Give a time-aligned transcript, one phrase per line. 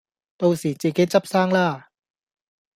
[0.35, 1.91] 到時自己執生啦